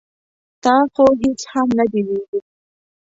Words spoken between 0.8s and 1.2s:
خو